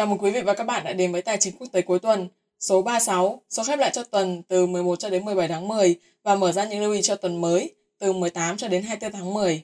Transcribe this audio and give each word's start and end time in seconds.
Chào 0.00 0.06
mừng 0.06 0.18
quý 0.18 0.30
vị 0.30 0.40
và 0.40 0.54
các 0.54 0.64
bạn 0.64 0.84
đã 0.84 0.92
đến 0.92 1.12
với 1.12 1.22
Tài 1.22 1.36
chính 1.38 1.56
quốc 1.56 1.68
tế 1.72 1.82
cuối 1.82 1.98
tuần 1.98 2.28
số 2.60 2.82
36, 2.82 3.42
số 3.50 3.64
khép 3.64 3.78
lại 3.78 3.90
cho 3.94 4.04
tuần 4.04 4.42
từ 4.42 4.66
11 4.66 4.96
cho 4.96 5.10
đến 5.10 5.24
17 5.24 5.48
tháng 5.48 5.68
10 5.68 5.96
và 6.22 6.34
mở 6.34 6.52
ra 6.52 6.64
những 6.64 6.80
lưu 6.80 6.92
ý 6.92 7.02
cho 7.02 7.16
tuần 7.16 7.40
mới 7.40 7.74
từ 7.98 8.12
18 8.12 8.56
cho 8.56 8.68
đến 8.68 8.82
24 8.82 9.12
tháng 9.12 9.34
10. 9.34 9.62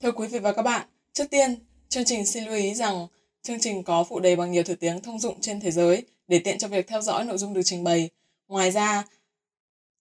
Thưa 0.00 0.12
quý 0.12 0.26
vị 0.26 0.38
và 0.38 0.52
các 0.52 0.62
bạn, 0.62 0.86
trước 1.12 1.24
tiên, 1.30 1.54
chương 1.88 2.04
trình 2.04 2.26
xin 2.26 2.44
lưu 2.44 2.54
ý 2.54 2.74
rằng 2.74 3.06
chương 3.42 3.60
trình 3.60 3.82
có 3.82 4.04
phụ 4.04 4.20
đề 4.20 4.36
bằng 4.36 4.52
nhiều 4.52 4.62
thứ 4.62 4.74
tiếng 4.74 5.00
thông 5.00 5.18
dụng 5.18 5.40
trên 5.40 5.60
thế 5.60 5.70
giới 5.70 6.04
để 6.28 6.38
tiện 6.38 6.58
cho 6.58 6.68
việc 6.68 6.86
theo 6.86 7.02
dõi 7.02 7.24
nội 7.24 7.38
dung 7.38 7.54
được 7.54 7.62
trình 7.64 7.84
bày. 7.84 8.10
Ngoài 8.48 8.70
ra, 8.70 9.04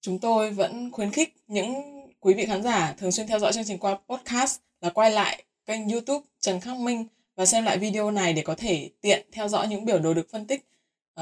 chúng 0.01 0.19
tôi 0.19 0.51
vẫn 0.51 0.91
khuyến 0.91 1.11
khích 1.11 1.35
những 1.47 1.73
quý 2.19 2.33
vị 2.33 2.45
khán 2.45 2.63
giả 2.63 2.95
thường 2.97 3.11
xuyên 3.11 3.27
theo 3.27 3.39
dõi 3.39 3.54
chương 3.54 3.65
trình 3.65 3.78
qua 3.78 3.97
podcast 4.10 4.60
là 4.82 4.89
quay 4.89 5.11
lại 5.11 5.43
kênh 5.65 5.89
YouTube 5.89 6.25
Trần 6.39 6.60
Khắc 6.60 6.78
Minh 6.78 7.06
và 7.35 7.45
xem 7.45 7.63
lại 7.63 7.77
video 7.77 8.11
này 8.11 8.33
để 8.33 8.41
có 8.41 8.55
thể 8.55 8.89
tiện 9.01 9.25
theo 9.31 9.47
dõi 9.47 9.67
những 9.67 9.85
biểu 9.85 9.99
đồ 9.99 10.13
được 10.13 10.27
phân 10.31 10.47
tích 10.47 10.65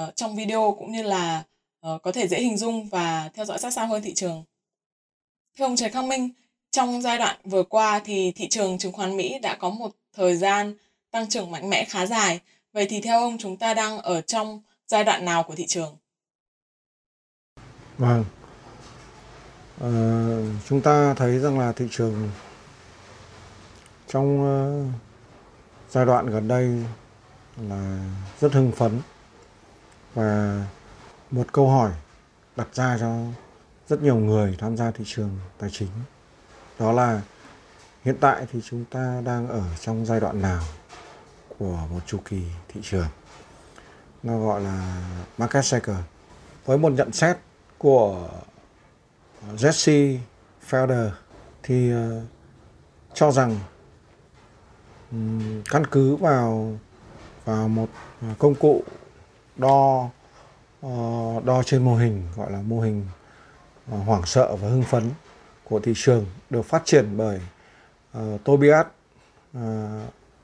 uh, 0.03 0.15
trong 0.15 0.35
video 0.35 0.75
cũng 0.79 0.91
như 0.91 1.03
là 1.03 1.43
uh, 1.87 2.01
có 2.01 2.11
thể 2.11 2.27
dễ 2.27 2.41
hình 2.41 2.57
dung 2.57 2.89
và 2.89 3.29
theo 3.33 3.45
dõi 3.45 3.59
sát 3.59 3.73
sao 3.73 3.87
hơn 3.87 4.01
thị 4.01 4.13
trường. 4.13 4.43
Thưa 5.57 5.65
ông 5.65 5.75
Trần 5.75 5.91
Khắc 5.91 6.03
Minh, 6.03 6.29
trong 6.71 7.01
giai 7.01 7.17
đoạn 7.17 7.37
vừa 7.43 7.63
qua 7.63 8.01
thì 8.05 8.31
thị 8.31 8.47
trường 8.49 8.77
chứng 8.77 8.91
khoán 8.91 9.17
Mỹ 9.17 9.39
đã 9.41 9.55
có 9.55 9.69
một 9.69 9.91
thời 10.13 10.35
gian 10.35 10.75
tăng 11.11 11.29
trưởng 11.29 11.51
mạnh 11.51 11.69
mẽ 11.69 11.85
khá 11.85 12.05
dài. 12.05 12.39
Vậy 12.73 12.85
thì 12.89 13.01
theo 13.01 13.19
ông 13.19 13.37
chúng 13.37 13.57
ta 13.57 13.73
đang 13.73 13.97
ở 13.97 14.21
trong 14.21 14.61
giai 14.87 15.03
đoạn 15.03 15.25
nào 15.25 15.43
của 15.43 15.55
thị 15.55 15.65
trường? 15.67 15.97
Vâng. 17.97 18.25
À, 19.81 19.91
chúng 20.69 20.81
ta 20.81 21.13
thấy 21.13 21.39
rằng 21.39 21.59
là 21.59 21.71
thị 21.71 21.85
trường 21.91 22.29
trong 24.07 24.41
uh, 24.41 25.08
giai 25.91 26.05
đoạn 26.05 26.29
gần 26.29 26.47
đây 26.47 26.85
là 27.57 27.99
rất 28.39 28.53
hưng 28.53 28.71
phấn 28.71 29.01
và 30.13 30.61
một 31.31 31.47
câu 31.51 31.69
hỏi 31.69 31.91
đặt 32.55 32.67
ra 32.73 32.97
cho 32.99 33.25
rất 33.87 34.01
nhiều 34.01 34.15
người 34.15 34.55
tham 34.59 34.77
gia 34.77 34.91
thị 34.91 35.03
trường 35.07 35.39
tài 35.57 35.69
chính, 35.73 35.89
đó 36.79 36.91
là 36.91 37.21
hiện 38.03 38.15
tại 38.19 38.45
thì 38.51 38.59
chúng 38.69 38.85
ta 38.85 39.21
đang 39.25 39.47
ở 39.47 39.63
trong 39.81 40.05
giai 40.05 40.19
đoạn 40.19 40.41
nào 40.41 40.63
của 41.57 41.79
một 41.91 41.99
chu 42.05 42.17
kỳ 42.25 42.41
thị 42.67 42.81
trường? 42.83 43.07
Nó 44.23 44.39
gọi 44.39 44.61
là 44.61 45.01
market 45.37 45.63
cycle. 45.71 46.03
Với 46.65 46.77
một 46.77 46.91
nhận 46.91 47.11
xét 47.11 47.37
của 47.77 48.29
Jesse 49.55 50.17
Felder 50.69 51.09
thì 51.63 51.91
ờ, 51.91 52.21
cho 53.13 53.31
rằng 53.31 53.59
căn 55.69 55.87
cứ 55.91 56.15
vào 56.15 56.73
vào 57.45 57.67
một 57.67 57.89
à, 58.21 58.35
công 58.39 58.55
cụ 58.55 58.83
đo 59.55 60.09
ờ, 60.81 60.89
đo 61.45 61.63
trên 61.63 61.83
mô 61.83 61.95
hình 61.95 62.23
gọi 62.35 62.51
là 62.51 62.61
mô 62.61 62.81
hình 62.81 63.05
ờ, 63.91 63.97
hoảng 63.97 64.25
sợ 64.25 64.55
và 64.55 64.69
hưng 64.69 64.83
phấn 64.83 65.11
của 65.63 65.79
thị 65.79 65.93
trường 65.95 66.25
được 66.49 66.61
phát 66.61 66.81
triển 66.85 67.17
bởi 67.17 67.39
uh, 68.17 68.43
Tobias 68.43 68.85
uh, 69.57 69.63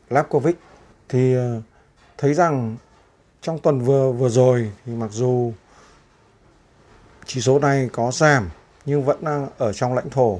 Lapkovic 0.10 0.56
thì 1.10 1.38
uh, 1.38 1.64
thấy 2.18 2.34
rằng 2.34 2.76
trong 3.42 3.60
tuần 3.60 3.82
vừa 3.82 4.12
vừa 4.12 4.30
rồi 4.30 4.72
thì 4.86 4.94
mặc 4.94 5.12
dù 5.12 5.54
chỉ 7.26 7.42
số 7.42 7.60
này 7.60 7.90
có 7.94 8.12
giảm 8.12 8.50
nhưng 8.86 9.04
vẫn 9.04 9.24
đang 9.24 9.48
ở 9.58 9.74
trong 9.74 9.94
lãnh 9.94 10.10
thổ 10.10 10.40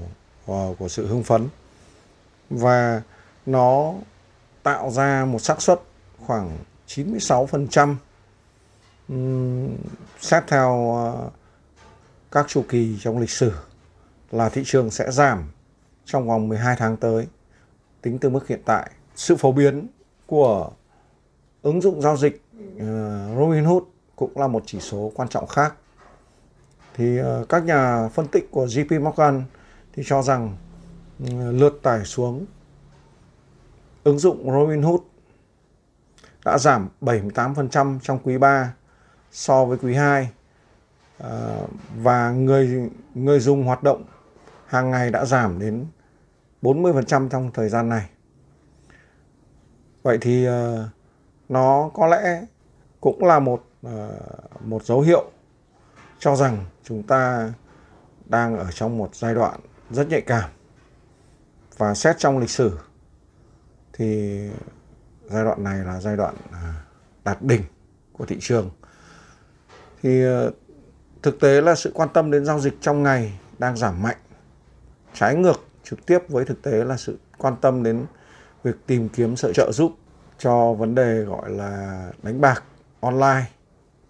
uh, 0.52 0.78
của 0.78 0.88
sự 0.90 1.08
hưng 1.08 1.24
phấn 1.24 1.48
và 2.50 3.02
nó 3.46 3.94
tạo 4.66 4.90
ra 4.92 5.26
một 5.26 5.40
xác 5.40 5.62
suất 5.62 5.80
khoảng 6.26 6.58
96% 6.88 7.96
um, 9.10 9.76
xét 10.20 10.44
theo 10.48 10.72
uh, 10.74 11.34
các 12.32 12.46
chu 12.48 12.66
kỳ 12.70 12.98
trong 13.02 13.20
lịch 13.20 13.30
sử 13.30 13.52
là 14.32 14.50
thị 14.50 14.62
trường 14.66 14.92
sẽ 14.92 15.12
giảm 15.12 15.44
trong 16.06 16.28
vòng 16.28 16.48
12 16.48 16.76
tháng 16.80 16.98
tới 16.98 17.28
tính 18.02 18.18
từ 18.18 18.30
mức 18.30 18.48
hiện 18.48 18.62
tại. 18.66 18.92
Sự 19.16 19.36
phổ 19.36 19.52
biến 19.52 19.88
của 20.26 20.72
ứng 21.62 21.82
dụng 21.82 22.02
giao 22.02 22.18
dịch 22.18 22.42
uh, 22.76 22.82
Robinhood 23.38 23.84
cũng 24.16 24.38
là 24.38 24.48
một 24.48 24.64
chỉ 24.66 24.80
số 24.80 25.12
quan 25.16 25.30
trọng 25.30 25.48
khác. 25.48 25.74
Thì 26.94 27.20
uh, 27.22 27.50
các 27.50 27.64
nhà 27.64 28.10
phân 28.14 28.28
tích 28.28 28.52
của 28.52 28.66
JP 28.66 29.02
Morgan 29.02 29.44
thì 29.94 30.04
cho 30.06 30.22
rằng 30.22 30.58
uh, 31.24 31.30
lượt 31.32 31.80
tải 31.84 32.06
xuống 32.06 32.46
ứng 34.06 34.20
dụng 34.20 34.52
Robinhood 34.52 35.02
đã 36.46 36.58
giảm 36.58 36.90
78% 37.02 38.00
trong 38.00 38.20
quý 38.24 38.38
3 38.38 38.74
so 39.32 39.66
với 39.66 39.78
quý 39.78 39.94
2 39.94 40.30
à, 41.18 41.58
và 41.98 42.32
người 42.32 42.90
người 43.14 43.40
dùng 43.40 43.64
hoạt 43.64 43.84
động 43.84 44.04
hàng 44.66 44.92
ngày 44.92 45.12
đã 45.12 45.26
giảm 45.26 45.60
đến 45.60 45.86
40% 46.62 47.30
trong 47.30 47.52
thời 47.54 47.70
gian 47.70 47.90
này. 47.90 48.10
Vậy 50.04 50.18
thì 50.22 50.46
à, 50.46 50.90
nó 51.50 51.90
có 51.94 52.08
lẽ 52.08 52.46
cũng 53.02 53.24
là 53.24 53.40
một 53.40 53.64
à, 53.84 54.08
một 54.66 54.86
dấu 54.86 55.02
hiệu 55.02 55.26
cho 56.20 56.36
rằng 56.36 56.66
chúng 56.84 57.04
ta 57.04 57.54
đang 58.26 58.58
ở 58.58 58.72
trong 58.72 58.98
một 58.98 59.16
giai 59.16 59.36
đoạn 59.36 59.60
rất 59.90 60.10
nhạy 60.10 60.22
cảm 60.22 60.50
và 61.78 61.94
xét 61.94 62.16
trong 62.20 62.40
lịch 62.40 62.50
sử 62.50 62.78
thì 63.98 64.40
giai 65.30 65.44
đoạn 65.44 65.64
này 65.64 65.78
là 65.78 66.00
giai 66.00 66.18
đoạn 66.18 66.36
à, 66.52 66.74
đạt 67.24 67.42
đỉnh 67.42 67.62
của 68.14 68.26
thị 68.26 68.38
trường. 68.40 68.70
Thì 70.04 70.24
ờ, 70.24 70.52
thực 71.24 71.40
tế 71.40 71.62
là 71.62 71.76
sự 71.76 71.92
quan 71.94 72.10
tâm 72.14 72.32
đến 72.32 72.46
giao 72.46 72.60
dịch 72.60 72.78
trong 72.82 73.04
ngày 73.04 73.40
đang 73.58 73.78
giảm 73.78 74.02
mạnh. 74.02 74.18
Trái 75.14 75.36
ngược 75.36 75.66
trực 75.84 76.06
tiếp 76.06 76.20
với 76.30 76.46
thực 76.46 76.62
tế 76.62 76.72
là 76.84 76.98
sự 76.98 77.18
quan 77.38 77.56
tâm 77.62 77.84
đến 77.84 78.06
việc 78.64 78.76
tìm 78.86 79.10
kiếm 79.10 79.36
sự 79.36 79.54
trợ 79.54 79.72
giúp 79.72 79.92
cho 80.40 80.74
vấn 80.74 80.96
đề 80.96 81.22
gọi 81.22 81.50
là 81.50 82.04
đánh 82.24 82.42
bạc 82.42 82.64
online 83.00 83.46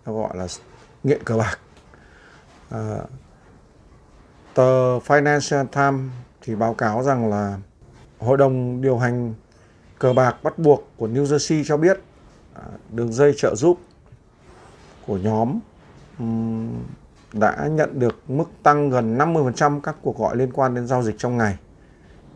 gọi 0.06 0.38
là 0.38 0.47
nghiện 1.03 1.23
cờ 1.23 1.38
bạc. 1.38 1.59
À, 2.69 2.97
tờ 4.53 5.00
Financial 5.00 5.66
Times 5.66 6.12
thì 6.41 6.56
báo 6.56 6.73
cáo 6.73 7.03
rằng 7.03 7.29
là 7.29 7.57
hội 8.19 8.38
đồng 8.38 8.81
điều 8.81 8.97
hành 8.97 9.34
cờ 10.00 10.13
bạc 10.13 10.44
bắt 10.44 10.59
buộc 10.59 10.88
của 10.97 11.07
New 11.07 11.23
Jersey 11.23 11.63
cho 11.67 11.78
biết 11.78 12.00
à, 12.53 12.63
đường 12.89 13.13
dây 13.13 13.33
trợ 13.38 13.56
giúp 13.56 13.79
của 15.07 15.17
nhóm 15.17 15.59
đã 17.33 17.67
nhận 17.72 18.00
được 18.00 18.23
mức 18.28 18.45
tăng 18.63 18.89
gần 18.89 19.17
50% 19.17 19.81
các 19.81 19.95
cuộc 20.01 20.17
gọi 20.17 20.35
liên 20.38 20.51
quan 20.53 20.75
đến 20.75 20.88
giao 20.88 21.03
dịch 21.03 21.16
trong 21.17 21.38
ngày 21.38 21.57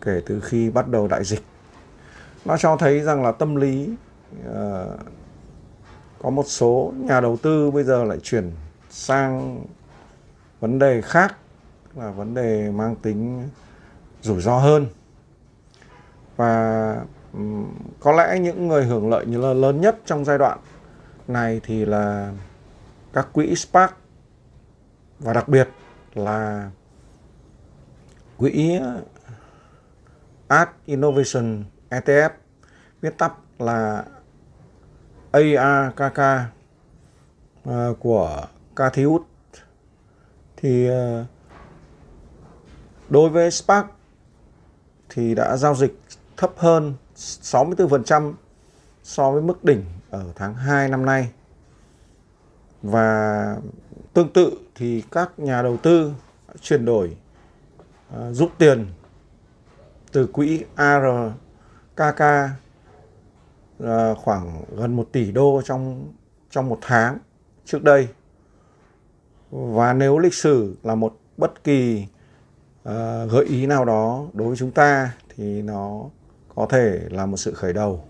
kể 0.01 0.21
từ 0.25 0.39
khi 0.39 0.69
bắt 0.69 0.87
đầu 0.87 1.07
đại 1.07 1.23
dịch. 1.23 1.43
Nó 2.45 2.57
cho 2.57 2.77
thấy 2.77 3.01
rằng 3.01 3.23
là 3.23 3.31
tâm 3.31 3.55
lý 3.55 3.89
uh, 4.49 4.99
có 6.21 6.29
một 6.29 6.43
số 6.47 6.93
nhà 6.97 7.21
đầu 7.21 7.37
tư 7.37 7.71
bây 7.71 7.83
giờ 7.83 8.03
lại 8.03 8.19
chuyển 8.23 8.51
sang 8.89 9.59
vấn 10.59 10.79
đề 10.79 11.01
khác 11.01 11.35
là 11.95 12.11
vấn 12.11 12.33
đề 12.33 12.71
mang 12.71 12.95
tính 12.95 13.49
rủi 14.21 14.41
ro 14.41 14.57
hơn 14.57 14.87
và 16.35 16.95
có 17.99 18.11
lẽ 18.11 18.39
những 18.39 18.67
người 18.67 18.85
hưởng 18.85 19.09
lợi 19.09 19.25
như 19.25 19.37
là 19.37 19.53
lớn 19.53 19.81
nhất 19.81 19.97
trong 20.05 20.25
giai 20.25 20.37
đoạn 20.37 20.59
này 21.27 21.61
thì 21.63 21.85
là 21.85 22.31
các 23.13 23.27
quỹ 23.33 23.55
Spark. 23.55 23.93
Và 25.19 25.33
đặc 25.33 25.47
biệt 25.47 25.69
là 26.13 26.69
quỹ 28.37 28.79
Art 30.47 30.69
Innovation 30.85 31.63
ETF 31.89 32.29
viết 33.01 33.17
tắt 33.17 33.33
là 33.59 34.05
ARKK 35.31 36.19
ờ, 37.63 37.93
của 37.99 38.45
Cathy 38.75 39.03
Wood. 39.03 39.21
Thì 40.57 40.87
ờ, 40.87 41.25
đối 43.09 43.29
với 43.29 43.51
Spark 43.51 43.87
thì 45.09 45.35
đã 45.35 45.57
giao 45.57 45.75
dịch 45.75 45.99
thấp 46.37 46.51
hơn 46.57 46.93
64% 47.19 48.33
so 49.03 49.31
với 49.31 49.41
mức 49.41 49.63
đỉnh 49.63 49.83
ở 50.09 50.25
tháng 50.35 50.55
2 50.55 50.89
năm 50.89 51.05
nay. 51.05 51.31
Và 52.81 53.57
tương 54.13 54.33
tự 54.33 54.51
thì 54.75 55.03
các 55.11 55.39
nhà 55.39 55.61
đầu 55.61 55.77
tư 55.77 56.13
chuyển 56.61 56.85
đổi 56.85 57.17
uh, 58.13 58.35
rút 58.35 58.51
tiền 58.57 58.87
từ 60.11 60.27
quỹ 60.27 60.63
ARKK 60.75 61.33
uh, 61.97 62.19
à, 63.85 64.13
khoảng 64.13 64.63
gần 64.75 64.95
1 64.95 65.07
tỷ 65.11 65.31
đô 65.31 65.61
trong 65.65 66.13
trong 66.49 66.69
một 66.69 66.79
tháng 66.81 67.17
trước 67.65 67.83
đây. 67.83 68.07
Và 69.51 69.93
nếu 69.93 70.19
lịch 70.19 70.33
sử 70.33 70.75
là 70.83 70.95
một 70.95 71.17
bất 71.37 71.63
kỳ 71.63 72.07
uh, 72.89 72.93
gợi 73.31 73.45
ý 73.45 73.65
nào 73.65 73.85
đó 73.85 74.27
đối 74.33 74.47
với 74.47 74.57
chúng 74.57 74.71
ta 74.71 75.13
thì 75.35 75.61
nó 75.61 76.09
có 76.59 76.65
thể 76.65 77.07
là 77.09 77.25
một 77.25 77.37
sự 77.37 77.53
khởi 77.53 77.73
đầu 77.73 78.03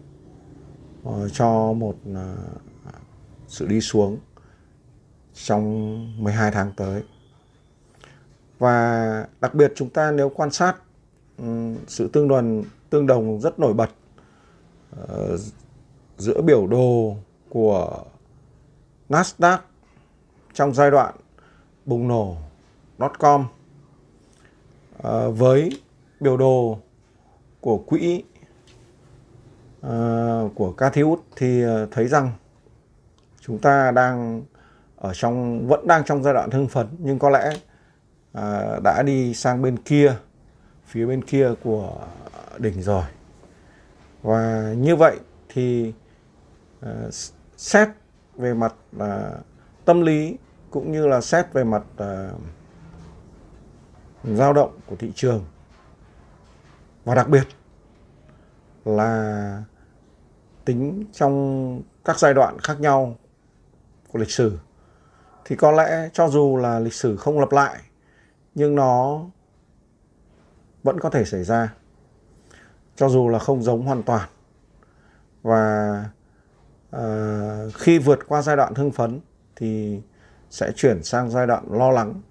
ờ, 1.04 1.30
cho 1.30 1.74
một 1.74 1.96
ờ, 2.16 2.36
sự 3.48 3.68
đi 3.68 3.82
xuống 3.82 4.18
trong 5.34 6.24
12 6.24 6.52
tháng 6.52 6.72
tới. 6.76 7.04
Và 8.60 9.28
đặc 9.42 9.54
biệt 9.56 9.74
chúng 9.76 9.90
ta 9.90 10.12
nếu 10.12 10.30
quan 10.30 10.52
sát 10.52 10.76
ừ, 11.38 11.76
sự 11.88 12.08
tương 12.08 12.28
đồng 12.28 12.64
tương 12.90 13.08
đồng 13.08 13.42
rất 13.42 13.60
nổi 13.60 13.74
bật 13.74 13.90
ờ, 15.08 15.38
giữa 16.18 16.42
biểu 16.42 16.68
đồ 16.68 17.16
của 17.50 18.04
Nasdaq 19.10 19.58
trong 20.54 20.74
giai 20.74 20.92
đoạn 20.92 21.16
bùng 21.86 22.08
nổ 22.08 22.38
.com 23.20 23.46
với 25.38 25.82
biểu 26.20 26.38
đồ 26.38 26.80
của 27.62 27.78
quỹ 27.78 28.24
uh, 29.88 30.56
của 30.56 30.72
Cathy 30.72 31.02
Wood 31.02 31.18
thì 31.36 31.64
ờ, 31.64 31.88
thấy 31.92 32.08
rằng 32.08 32.32
chúng 33.42 33.60
ta 33.60 33.92
đang 33.92 34.44
ở 34.96 35.14
trong 35.14 35.68
vẫn 35.68 35.88
đang 35.88 36.04
trong 36.06 36.24
giai 36.24 36.34
đoạn 36.34 36.52
hưng 36.52 36.68
phấn 36.68 36.88
nhưng 37.00 37.20
có 37.20 37.30
lẽ 37.30 37.52
uh, 38.38 38.84
đã 38.84 39.04
đi 39.06 39.34
sang 39.34 39.62
bên 39.62 39.78
kia 39.78 40.16
phía 40.86 41.06
bên 41.06 41.24
kia 41.24 41.52
của 41.64 41.94
đỉnh 42.58 42.82
rồi. 42.82 43.04
Và 44.22 44.74
như 44.78 44.96
vậy 44.96 45.18
thì 45.50 45.94
uh, 46.86 47.14
xét 47.58 47.90
về 48.36 48.54
mặt 48.54 48.74
uh, 48.98 49.04
tâm 49.86 50.02
lý 50.02 50.38
cũng 50.70 50.92
như 50.92 51.08
là 51.08 51.22
xét 51.22 51.54
về 51.54 51.64
mặt 51.64 51.84
uh, 51.94 52.40
dao 54.24 54.54
động 54.54 54.80
của 54.86 54.96
thị 54.96 55.12
trường. 55.16 55.46
Và 57.06 57.16
đặc 57.16 57.30
biệt 57.30 57.44
là 58.86 59.64
tính 60.66 61.06
trong 61.14 61.82
các 62.06 62.20
giai 62.20 62.34
đoạn 62.34 62.60
khác 62.60 62.80
nhau 62.80 63.16
của 64.12 64.20
lịch 64.20 64.32
sử. 64.32 64.60
Thì 65.46 65.56
có 65.56 65.72
lẽ 65.72 66.10
cho 66.14 66.30
dù 66.30 66.58
là 66.58 66.80
lịch 66.80 66.94
sử 66.94 67.18
không 67.18 67.40
lặp 67.40 67.52
lại 67.52 67.80
nhưng 68.56 68.76
nó 68.76 69.22
vẫn 70.84 71.00
có 71.00 71.10
thể 71.10 71.26
xảy 71.26 71.44
ra. 71.44 71.74
Cho 72.96 73.10
dù 73.10 73.30
là 73.30 73.40
không 73.40 73.64
giống 73.64 73.86
hoàn 73.86 74.04
toàn. 74.04 74.30
Và 75.42 76.06
uh, 76.96 77.74
khi 77.74 78.00
vượt 78.00 78.20
qua 78.28 78.42
giai 78.42 78.56
đoạn 78.56 78.76
hưng 78.76 78.92
phấn 78.92 79.20
thì 79.56 80.02
sẽ 80.50 80.72
chuyển 80.76 81.04
sang 81.04 81.30
giai 81.30 81.48
đoạn 81.48 81.64
lo 81.72 81.92
lắng 81.92 82.22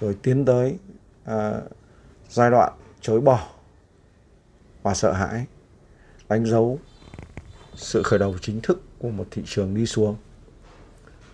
rồi 0.00 0.16
tiến 0.22 0.44
tới 0.44 0.78
uh, 1.24 1.62
giai 2.28 2.50
đoạn 2.50 2.72
chối 3.00 3.20
bỏ 3.20 3.53
và 4.84 4.94
sợ 4.94 5.12
hãi 5.12 5.44
đánh 6.28 6.46
dấu 6.46 6.78
sự 7.74 8.02
khởi 8.02 8.18
đầu 8.18 8.34
chính 8.40 8.60
thức 8.60 8.82
của 8.98 9.08
một 9.10 9.26
thị 9.30 9.42
trường 9.46 9.74
đi 9.74 9.86
xuống. 9.86 10.16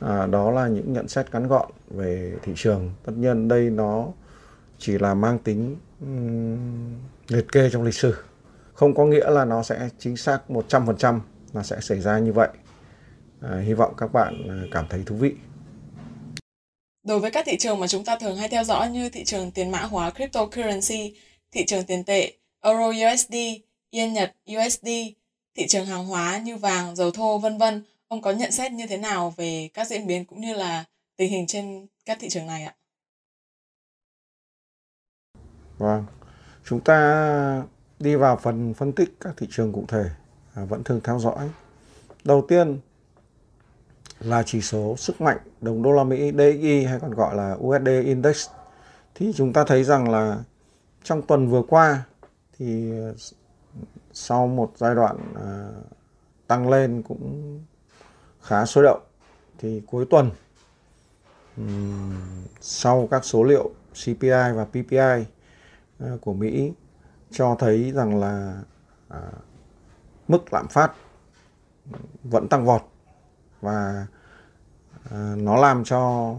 À, 0.01 0.27
đó 0.27 0.51
là 0.51 0.69
những 0.69 0.93
nhận 0.93 1.09
xét 1.09 1.27
ngắn 1.33 1.49
gọn 1.49 1.71
về 1.91 2.33
thị 2.43 2.53
trường. 2.57 2.93
Tất 3.05 3.13
nhiên 3.17 3.49
đây 3.49 3.71
nó 3.71 4.07
chỉ 4.79 4.99
là 4.99 5.15
mang 5.15 5.39
tính 5.39 5.77
um, 6.01 6.59
liệt 7.29 7.53
kê 7.53 7.71
trong 7.73 7.83
lịch 7.83 7.95
sử. 7.95 8.15
Không 8.75 8.95
có 8.95 9.05
nghĩa 9.05 9.31
là 9.31 9.45
nó 9.45 9.63
sẽ 9.63 9.89
chính 9.99 10.17
xác 10.17 10.41
100% 10.49 11.21
là 11.53 11.63
sẽ 11.63 11.81
xảy 11.81 12.01
ra 12.01 12.19
như 12.19 12.33
vậy. 12.33 12.49
À, 13.41 13.59
hy 13.59 13.75
vọng 13.75 13.95
các 13.97 14.13
bạn 14.13 14.49
à, 14.49 14.57
cảm 14.73 14.87
thấy 14.91 15.03
thú 15.07 15.17
vị. 15.17 15.35
Đối 17.07 17.21
với 17.21 17.31
các 17.31 17.45
thị 17.47 17.57
trường 17.59 17.81
mà 17.81 17.87
chúng 17.87 18.05
ta 18.05 18.19
thường 18.21 18.37
hay 18.37 18.49
theo 18.49 18.65
dõi 18.65 18.91
như 18.91 19.09
thị 19.09 19.25
trường 19.25 19.51
tiền 19.51 19.71
mã 19.71 19.79
hóa 19.79 20.11
cryptocurrency, 20.11 21.17
thị 21.53 21.65
trường 21.67 21.85
tiền 21.85 22.05
tệ 22.05 22.40
Euro 22.61 22.89
USD, 22.89 23.35
Yên 23.91 24.13
Nhật 24.13 24.35
USD, 24.53 24.89
thị 25.55 25.67
trường 25.69 25.87
hàng 25.87 26.07
hóa 26.07 26.39
như 26.39 26.57
vàng, 26.57 26.97
dầu 26.97 27.11
thô 27.11 27.39
vân 27.39 27.59
vân, 27.59 27.85
ông 28.09 28.23
có 28.23 28.31
nhận 28.31 28.53
xét 28.53 28.73
như 28.73 28.87
thế 28.87 28.97
nào 28.97 29.35
về 29.37 29.69
các 29.75 29.87
diễn 29.87 30.07
biến 30.07 30.25
cũng 30.25 30.41
như 30.41 30.55
là 30.55 30.85
tình 31.17 31.31
hình 31.31 31.47
trên 31.47 31.87
các 32.05 32.19
thị 32.21 32.29
trường 32.29 32.47
này 32.47 32.65
ạ? 32.65 32.75
Vâng, 35.79 36.07
chúng 36.65 36.81
ta 36.81 37.63
đi 37.99 38.17
vào 38.17 38.37
phần 38.37 38.75
phân 38.75 38.93
tích 38.93 39.17
các 39.21 39.35
thị 39.37 39.47
trường 39.51 39.73
cụ 39.73 39.85
thể 39.89 40.05
à, 40.55 40.65
vẫn 40.65 40.85
thường 40.85 41.01
theo 41.05 41.19
dõi. 41.19 41.51
Đầu 42.25 42.45
tiên 42.49 42.81
là 44.21 44.43
chỉ 44.47 44.61
số 44.61 44.97
sức 44.97 45.21
mạnh 45.21 45.39
đồng 45.61 45.83
đô 45.83 45.93
la 45.93 46.05
Mỹ 46.05 46.33
DXY 46.33 46.85
hay 46.85 46.99
còn 47.01 47.15
gọi 47.15 47.35
là 47.35 47.57
USD 47.61 47.89
Index 48.05 48.49
thì 49.15 49.33
chúng 49.37 49.53
ta 49.53 49.65
thấy 49.65 49.85
rằng 49.85 50.11
là 50.11 50.39
trong 51.03 51.23
tuần 51.23 51.49
vừa 51.49 51.63
qua 51.63 52.05
thì 52.61 52.91
ờ, 52.91 53.15
sau 54.13 54.47
một 54.47 54.73
giai 54.77 54.95
đoạn 54.95 55.17
à, 55.35 55.69
tăng 56.47 56.71
lên 56.71 57.03
cũng 57.03 57.61
khá 58.41 58.67
sôi 58.67 58.85
động 58.85 59.01
thì 59.59 59.83
cuối 59.87 60.07
tuần 60.11 60.31
sau 62.61 63.09
các 63.11 63.25
số 63.25 63.43
liệu 63.43 63.71
CPI 63.93 64.53
và 64.55 64.65
PPI 64.65 65.21
uh, 65.21 65.27
ờ, 65.99 66.19
của 66.21 66.33
Mỹ 66.33 66.73
cho 67.31 67.57
thấy 67.59 67.93
rằng 67.93 68.21
là 68.21 68.63
à, 69.09 69.21
mức 70.29 70.53
lạm 70.53 70.69
phát 70.69 70.93
vẫn 72.23 72.49
tăng 72.49 72.65
vọt 72.65 72.83
và 73.61 74.07
à, 75.11 75.35
nó 75.37 75.57
làm 75.57 75.85
cho 75.85 76.35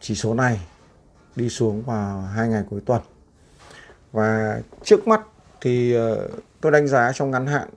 chỉ 0.00 0.14
số 0.14 0.34
này 0.34 0.60
đi 1.36 1.48
xuống 1.48 1.82
vào 1.82 2.20
hai 2.20 2.48
ngày 2.48 2.64
cuối 2.70 2.80
tuần 2.86 3.02
và 4.16 4.60
trước 4.82 5.08
mắt 5.08 5.20
thì 5.60 5.94
ờ, 5.94 6.28
tôi 6.60 6.72
đánh 6.72 6.86
giá 6.86 7.12
trong 7.12 7.30
ngắn 7.30 7.46
hạn, 7.46 7.68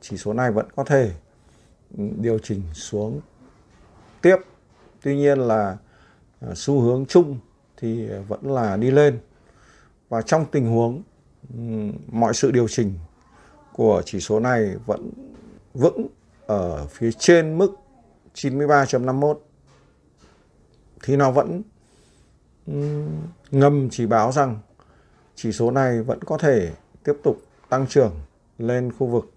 chỉ 0.00 0.16
số 0.16 0.32
này 0.32 0.50
vẫn 0.50 0.66
có 0.76 0.84
thể 0.84 1.10
ừ, 1.98 2.04
điều 2.16 2.38
chỉnh 2.38 2.62
xuống 2.72 3.20
tiếp. 4.22 4.36
Tuy 5.02 5.16
nhiên 5.16 5.38
là 5.38 5.76
ờ, 6.40 6.54
xu 6.54 6.80
hướng 6.80 7.06
chung 7.06 7.38
thì 7.76 8.08
ờ, 8.08 8.22
vẫn 8.22 8.52
là 8.52 8.76
đi 8.76 8.90
lên. 8.90 9.18
Và 10.08 10.22
trong 10.22 10.46
tình 10.52 10.70
huống 10.70 11.02
ừ, 11.54 11.58
mọi 12.12 12.34
sự 12.34 12.50
điều 12.50 12.68
chỉnh 12.68 12.94
của 13.72 14.02
chỉ 14.06 14.20
số 14.20 14.40
này 14.40 14.74
vẫn 14.86 15.10
vững 15.74 16.06
ở 16.46 16.86
phía 16.86 17.10
trên 17.18 17.58
mức 17.58 17.76
93.51 18.34 19.34
thì 21.02 21.16
nó 21.16 21.30
vẫn 21.30 21.62
ừ, 22.66 23.02
ngầm 23.50 23.88
chỉ 23.90 24.06
báo 24.06 24.32
rằng 24.32 24.58
chỉ 25.34 25.52
số 25.52 25.70
này 25.70 26.02
vẫn 26.02 26.18
có 26.24 26.38
thể 26.38 26.72
tiếp 27.04 27.14
tục 27.22 27.36
tăng 27.68 27.86
trưởng 27.86 28.12
lên 28.58 28.92
khu 28.92 29.06
vực 29.06 29.32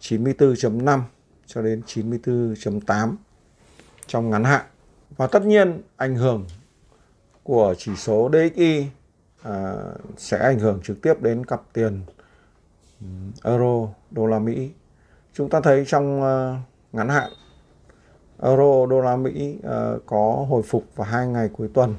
94.5 0.00 1.00
cho 1.46 1.62
đến 1.62 1.82
94.8 1.86 3.14
trong 4.06 4.30
ngắn 4.30 4.44
hạn. 4.44 4.66
Và 5.16 5.26
tất 5.26 5.42
nhiên 5.42 5.82
ảnh 5.96 6.16
hưởng 6.16 6.46
của 7.42 7.74
chỉ 7.78 7.96
số 7.96 8.30
DXY 8.32 8.86
à, 9.42 9.74
sẽ 10.16 10.38
ảnh 10.38 10.58
hưởng 10.58 10.80
trực 10.82 11.02
tiếp 11.02 11.22
đến 11.22 11.46
cặp 11.46 11.62
tiền 11.72 12.02
euro 13.44 13.88
đô 14.10 14.26
la 14.26 14.38
Mỹ. 14.38 14.70
Chúng 15.34 15.50
ta 15.50 15.60
thấy 15.60 15.84
trong 15.86 16.22
à, 16.22 16.62
ngắn 16.92 17.08
hạn 17.08 17.30
euro 18.42 18.86
đô 18.86 19.00
la 19.00 19.16
Mỹ 19.16 19.58
à, 19.64 19.92
có 20.06 20.46
hồi 20.48 20.62
phục 20.62 20.84
vào 20.96 21.08
hai 21.08 21.26
ngày 21.26 21.48
cuối 21.52 21.68
tuần 21.74 21.94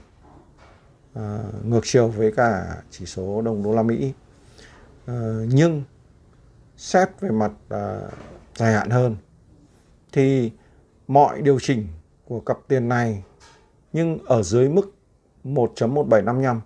Ờ, 1.14 1.52
ngược 1.64 1.82
chiều 1.84 2.08
với 2.08 2.32
cả 2.32 2.78
chỉ 2.90 3.06
số 3.06 3.42
đồng 3.42 3.64
đô 3.64 3.74
la 3.74 3.84
Mỹ. 3.84 4.14
À, 5.06 5.14
nhưng 5.48 5.84
xét 6.78 7.10
về 7.20 7.30
mặt 7.30 7.52
à, 7.70 8.02
dài 8.56 8.74
hạn 8.74 8.90
hơn 8.90 9.16
thì 10.12 10.52
mọi 11.08 11.42
điều 11.42 11.60
chỉnh 11.60 11.88
của 12.26 12.40
cặp 12.40 12.58
tiền 12.68 12.90
này 12.90 13.24
nhưng 13.94 14.20
ở 14.26 14.44
dưới 14.44 14.70
mức 14.70 14.94
1.1755 15.44 16.60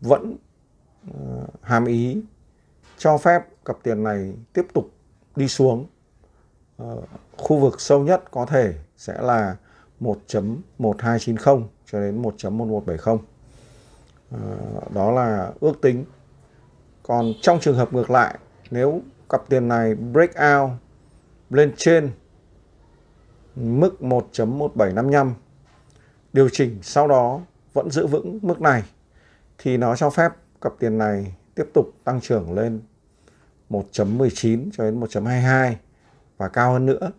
vẫn 0.00 0.36
à, 1.04 1.20
hàm 1.62 1.84
ý 1.84 2.22
cho 2.98 3.18
phép 3.18 3.42
cặp 3.64 3.76
tiền 3.82 4.02
này 4.02 4.34
tiếp 4.52 4.66
tục 4.74 4.90
đi 5.36 5.48
xuống. 5.48 5.86
À, 6.78 6.86
khu 7.36 7.58
vực 7.58 7.80
sâu 7.80 8.04
nhất 8.04 8.30
có 8.30 8.46
thể 8.46 8.74
sẽ 8.96 9.22
là 9.22 9.56
1.1290 10.00 11.66
cho 11.92 12.00
đến 12.00 12.22
1.1170 12.22 13.18
ờ, 14.30 14.38
đó 14.94 15.10
là 15.10 15.52
ước 15.60 15.80
tính. 15.82 16.04
Còn 17.02 17.32
trong 17.42 17.60
trường 17.60 17.76
hợp 17.76 17.92
ngược 17.92 18.10
lại 18.10 18.38
nếu 18.70 19.00
cặp 19.28 19.48
tiền 19.48 19.68
này 19.68 19.94
break 19.94 20.30
out 20.30 20.70
lên 21.50 21.72
trên 21.76 22.10
mức 23.56 23.96
1.1755 24.00 25.32
điều 26.32 26.48
chỉnh 26.48 26.78
sau 26.82 27.08
đó 27.08 27.40
vẫn 27.72 27.90
giữ 27.90 28.06
vững 28.06 28.38
mức 28.42 28.60
này 28.60 28.82
thì 29.58 29.76
nó 29.76 29.96
cho 29.96 30.10
phép 30.10 30.32
cặp 30.60 30.72
tiền 30.78 30.98
này 30.98 31.34
tiếp 31.54 31.64
tục 31.74 31.90
tăng 32.04 32.20
trưởng 32.20 32.52
lên 32.52 32.80
1.19 33.70 34.70
cho 34.72 34.84
đến 34.84 35.00
1.22 35.00 35.74
và 36.36 36.48
cao 36.48 36.72
hơn 36.72 36.86
nữa 36.86 37.10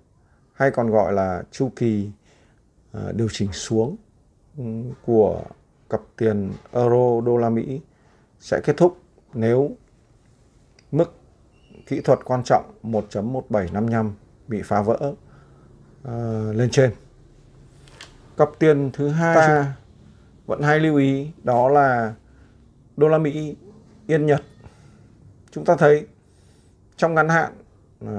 hay 0.54 0.72
còn 0.72 0.90
gọi 0.90 1.14
là 1.14 1.44
chu 1.52 1.72
kỳ 1.76 2.12
ờ, 2.92 3.12
điều 3.12 3.28
chỉnh 3.32 3.52
xuống. 3.54 3.90
um, 3.90 4.07
của 5.06 5.42
cặp 5.90 6.02
tiền 6.18 6.54
euro 6.72 7.22
đô 7.26 7.38
la 7.38 7.50
Mỹ 7.50 7.82
sẽ 8.40 8.62
kết 8.64 8.78
thúc 8.78 8.98
nếu 9.34 9.72
mức 10.92 11.14
kỹ 11.86 12.02
thuật 12.02 12.20
quan 12.26 12.44
trọng 12.44 12.74
1.1755 12.84 14.12
bị 14.48 14.62
phá 14.62 14.82
vỡ 14.82 15.14
uh, 16.08 16.56
lên 16.56 16.70
trên. 16.72 16.92
Cặp 18.38 18.50
tiền 18.60 18.90
thứ 18.94 19.10
hai 19.10 19.36
ta 19.36 19.76
vẫn 20.46 20.62
hay 20.62 20.80
lưu 20.80 20.96
ý 20.96 21.32
đó 21.44 21.70
là 21.70 22.14
đô 22.98 23.08
la 23.08 23.18
Mỹ 23.18 23.56
yên 24.08 24.26
Nhật. 24.26 24.42
Chúng 25.52 25.66
ta 25.66 25.76
thấy 25.76 26.08
trong 26.98 27.14
ngắn 27.14 27.30
hạn 27.30 27.52
uh, 28.06 28.10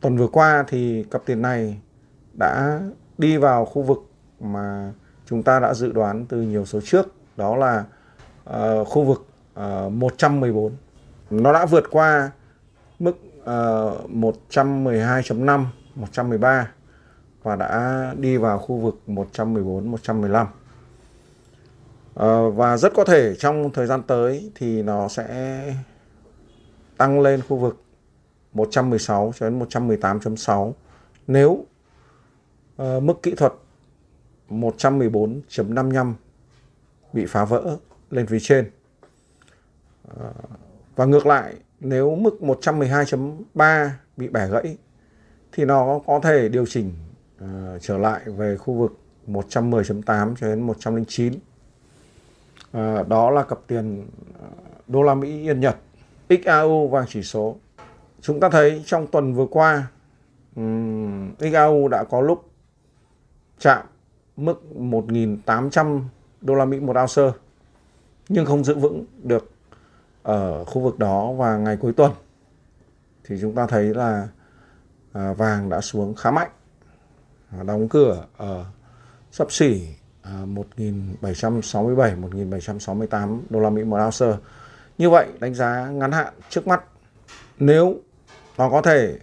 tuần 0.00 0.16
vừa 0.16 0.28
qua 0.28 0.64
thì 0.68 1.04
cặp 1.10 1.22
tiền 1.26 1.42
này 1.42 1.80
đã 2.38 2.80
đi 3.18 3.36
vào 3.36 3.64
khu 3.64 3.82
vực 3.82 3.98
mà 4.40 4.92
chúng 5.26 5.42
ta 5.42 5.60
đã 5.60 5.74
dự 5.74 5.92
đoán 5.92 6.26
từ 6.26 6.42
nhiều 6.42 6.64
số 6.64 6.80
trước 6.80 7.06
đó 7.36 7.56
là 7.56 7.84
uh, 8.50 8.88
khu 8.88 9.04
vực 9.04 9.26
ờ, 9.54 9.84
uh, 9.86 9.92
114 9.92 10.72
nó 11.30 11.52
đã 11.52 11.66
vượt 11.66 11.84
qua 11.90 12.30
mức 12.98 13.16
uh, 13.40 13.44
112.5 14.10 15.64
113 15.94 16.70
và 17.42 17.56
đã 17.56 18.14
đi 18.18 18.36
vào 18.36 18.58
khu 18.58 18.76
vực 18.76 19.00
114 19.06 19.90
115 19.90 20.46
uh, 22.20 22.54
và 22.54 22.76
rất 22.76 22.92
có 22.94 23.04
thể 23.04 23.34
trong 23.38 23.70
thời 23.70 23.86
gian 23.86 24.02
tới 24.02 24.52
thì 24.54 24.82
nó 24.82 25.08
sẽ 25.08 25.74
tăng 26.96 27.20
lên 27.20 27.42
khu 27.48 27.56
vực 27.56 27.82
116 28.52 29.32
cho 29.38 29.50
đến 29.50 29.58
118.6 29.58 30.72
nếu 31.26 31.64
uh, 32.82 33.02
mức 33.02 33.22
kỹ 33.22 33.34
thuật 33.34 33.52
114.55 34.48 36.14
bị 37.12 37.26
phá 37.26 37.44
vỡ 37.44 37.76
lên 38.10 38.26
phía 38.26 38.40
trên. 38.40 38.70
Ờ, 40.08 40.32
và 40.96 41.04
ngược 41.04 41.26
lại, 41.26 41.54
nếu 41.80 42.14
mức 42.14 42.38
112.3 42.40 43.90
bị 44.16 44.28
bẻ 44.28 44.48
gãy 44.48 44.76
thì 45.52 45.64
nó 45.64 46.00
có 46.06 46.20
thể 46.22 46.48
điều 46.48 46.66
chỉnh 46.66 46.92
uh, 47.44 47.48
trở 47.80 47.98
lại 47.98 48.20
về 48.26 48.56
khu 48.56 48.74
vực 48.74 48.98
110.8 49.26 50.34
cho 50.36 50.46
đến 50.46 50.60
109. 50.60 51.32
Uh, 51.32 51.40
ờ, 52.72 53.04
đó 53.08 53.30
là 53.30 53.42
cặp 53.42 53.58
tiền 53.66 54.06
đô 54.86 55.02
la 55.02 55.14
Mỹ 55.14 55.42
Yên 55.42 55.60
Nhật. 55.60 55.76
XAU 56.28 56.88
vàng 56.88 57.06
chỉ 57.08 57.22
số 57.22 57.56
Chúng 58.20 58.40
ta 58.40 58.48
thấy 58.48 58.82
trong 58.86 59.06
tuần 59.06 59.34
vừa 59.34 59.46
qua, 59.46 59.86
um, 60.56 61.34
XAU 61.38 61.88
đã 61.88 62.04
có 62.04 62.20
lúc 62.20 62.50
chạm 63.58 63.86
mức 64.36 64.62
1.800 64.74 66.02
đô 66.40 66.54
la 66.54 66.64
Mỹ 66.64 66.80
một 66.80 66.96
ounce, 66.96 67.38
nhưng 68.28 68.46
không 68.46 68.64
giữ 68.64 68.74
vững 68.74 69.04
được 69.22 69.50
ở 70.22 70.64
khu 70.64 70.82
vực 70.82 70.98
đó 70.98 71.32
và 71.32 71.56
ngày 71.56 71.76
cuối 71.76 71.92
tuần, 71.92 72.12
thì 73.24 73.36
chúng 73.40 73.54
ta 73.54 73.66
thấy 73.66 73.94
là 73.94 74.28
à, 75.12 75.32
vàng 75.32 75.68
đã 75.68 75.80
xuống 75.80 76.14
khá 76.14 76.30
mạnh. 76.30 76.50
À, 77.50 77.62
đóng 77.62 77.88
cửa 77.88 78.24
ở 78.36 78.64
sấp 79.32 79.52
xỉ 79.52 79.88
à, 80.22 80.44
1767 80.46 82.16
1768 82.16 83.42
đô 83.50 83.60
la 83.60 83.70
Mỹ 83.70 83.84
một 83.84 83.98
ounce. 84.04 84.38
Như 84.98 85.10
vậy 85.10 85.28
đánh 85.40 85.54
giá 85.54 85.90
ngắn 85.90 86.12
hạn 86.12 86.34
trước 86.48 86.66
mắt, 86.66 86.84
nếu 87.58 87.94
nó 88.58 88.70
có 88.70 88.82
thể 88.82 89.18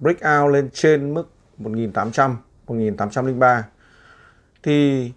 break 0.00 0.16
out 0.16 0.52
lên 0.52 0.70
trên 0.72 1.14
mức 1.14 1.30
1800 1.58 2.36
1803 2.66 3.68
thì 4.64 5.12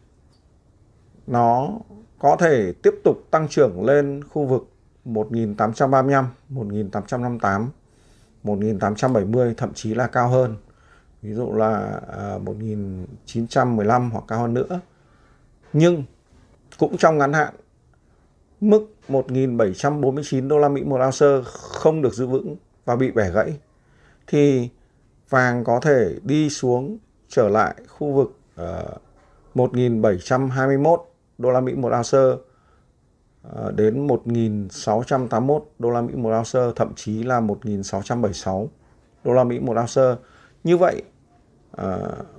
nó 1.27 1.71
có 2.19 2.37
thể 2.39 2.73
tiếp 2.83 2.93
tục 3.03 3.17
tăng 3.31 3.47
trưởng 3.47 3.85
lên 3.85 4.23
khu 4.23 4.45
vực 4.45 4.69
1835, 5.05 6.27
1858, 6.49 7.71
1870 8.43 9.53
thậm 9.57 9.73
chí 9.73 9.93
là 9.93 10.07
cao 10.07 10.29
hơn. 10.29 10.55
Ví 11.21 11.33
dụ 11.33 11.53
là 11.53 12.01
à, 12.17 12.37
1915 12.37 14.11
hoặc 14.11 14.23
cao 14.27 14.39
hơn 14.39 14.53
nữa. 14.53 14.79
Nhưng 15.73 16.03
cũng 16.79 16.97
trong 16.97 17.17
ngắn 17.17 17.33
hạn 17.33 17.53
mức 18.61 18.87
1749 19.07 20.47
đô 20.47 20.57
la 20.57 20.69
Mỹ 20.69 20.83
một 20.83 20.99
ounce 21.05 21.49
không 21.53 22.01
được 22.01 22.13
giữ 22.13 22.27
vững 22.27 22.55
và 22.85 22.95
bị 22.95 23.11
bẻ 23.11 23.31
gãy 23.31 23.59
thì 24.27 24.69
vàng 25.29 25.63
có 25.63 25.79
thể 25.79 26.15
đi 26.23 26.49
xuống 26.49 26.97
trở 27.27 27.49
lại 27.49 27.75
khu 27.87 28.13
vực 28.13 28.39
uh, 28.61 29.01
1.721 29.57 30.97
đô 31.37 31.51
la 31.51 31.59
Mỹ 31.59 31.73
một 31.73 31.91
ounce 31.93 32.41
à, 33.55 33.71
đến 33.75 34.07
1.681 34.07 35.61
đô 35.79 35.89
la 35.89 36.01
Mỹ 36.01 36.13
một 36.15 36.37
ounce 36.37 36.59
thậm 36.75 36.93
chí 36.95 37.23
là 37.23 37.41
1.676 37.41 38.67
đô 39.23 39.33
la 39.33 39.43
Mỹ 39.43 39.59
một 39.59 39.77
ounce. 39.77 40.21
Như 40.63 40.77
vậy 40.77 41.01
uh, 41.81 41.87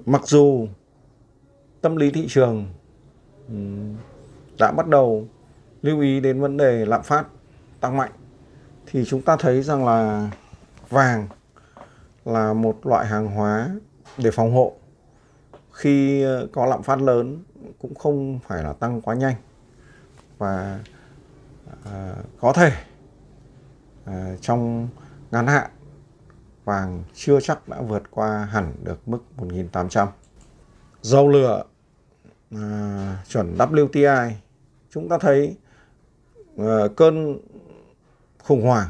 mặc 0.06 0.22
dù 0.24 0.68
tâm 1.80 1.96
lý 1.96 2.10
thị 2.10 2.26
trường 2.28 2.66
đã 4.58 4.72
bắt 4.72 4.88
đầu 4.88 5.28
lưu 5.82 6.00
ý 6.00 6.20
đến 6.20 6.40
vấn 6.40 6.56
đề 6.56 6.86
lạm 6.86 7.02
phát 7.02 7.26
tăng 7.80 7.96
mạnh 7.96 8.10
thì 8.86 9.04
chúng 9.04 9.22
ta 9.22 9.36
thấy 9.36 9.62
rằng 9.62 9.86
là 9.86 10.30
vàng 10.88 11.28
là 12.24 12.52
một 12.52 12.86
loại 12.86 13.06
hàng 13.06 13.26
hóa 13.26 13.70
để 14.18 14.30
phòng 14.30 14.54
hộ 14.54 14.77
khi 15.78 16.22
ờ, 16.22 16.48
có 16.52 16.66
lạm 16.66 16.82
phát 16.82 17.00
lớn 17.00 17.42
cũng 17.78 17.94
không 17.94 18.38
phải 18.46 18.62
là 18.62 18.72
tăng 18.72 19.00
quá 19.00 19.14
nhanh 19.14 19.34
và 20.38 20.80
à, 21.84 22.14
có 22.40 22.52
thể 22.52 22.72
à, 24.04 24.36
trong 24.40 24.88
ngắn 25.30 25.46
hạn 25.46 25.70
vàng 26.64 27.02
chưa 27.14 27.40
chắc 27.40 27.68
đã 27.68 27.80
vượt 27.80 28.02
qua 28.10 28.48
hẳn 28.50 28.74
được 28.82 29.08
mức 29.08 29.18
1.800 29.36 30.06
dầu 31.02 31.28
lửa 31.28 31.64
à, 32.50 33.22
chuẩn 33.28 33.56
WTI 33.56 34.30
chúng 34.90 35.08
ta 35.08 35.18
thấy 35.18 35.56
à, 36.56 36.78
cơn 36.96 37.38
khủng 38.44 38.62
hoảng 38.62 38.88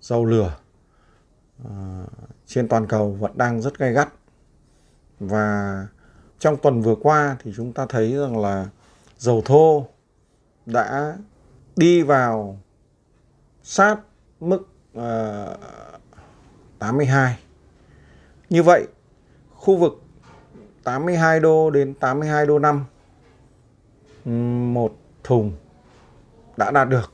dầu 0.00 0.24
lửa 0.24 0.56
à, 1.64 2.04
trên 2.46 2.68
toàn 2.68 2.86
cầu 2.86 3.12
vẫn 3.12 3.32
đang 3.38 3.60
rất 3.60 3.78
gay 3.78 3.92
gắt 3.92 4.08
và 5.20 5.86
trong 6.38 6.56
tuần 6.56 6.82
vừa 6.82 6.94
qua 6.94 7.36
thì 7.42 7.52
chúng 7.56 7.72
ta 7.72 7.86
thấy 7.86 8.16
rằng 8.16 8.38
là 8.38 8.66
dầu 9.18 9.42
thô 9.44 9.86
đã 10.66 11.16
đi 11.76 12.02
vào 12.02 12.58
sát 13.62 13.96
mức 14.40 14.68
ờ, 14.94 15.54
uh, 15.54 16.00
82 16.78 17.38
như 18.50 18.62
vậy 18.62 18.86
khu 19.54 19.76
vực 19.76 20.02
82 20.84 21.40
đô 21.40 21.70
đến 21.70 21.94
82 21.94 22.46
đô 22.46 22.58
5 22.58 22.84
một 24.74 24.96
thùng 25.24 25.52
đã 26.56 26.70
đạt 26.70 26.88
được. 26.88 27.12